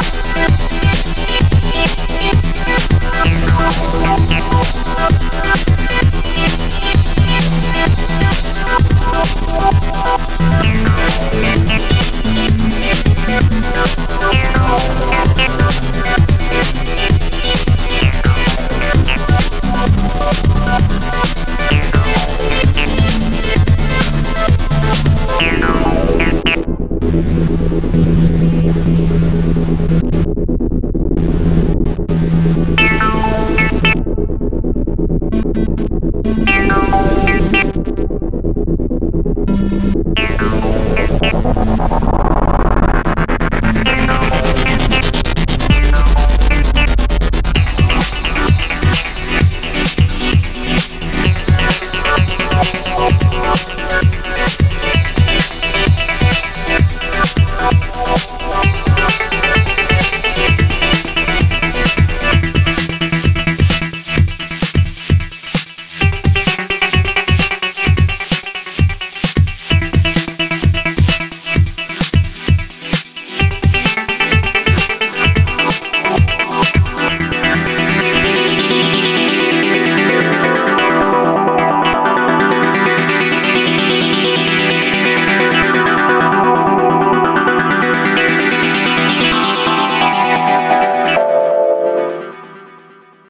[0.00, 0.29] Bye.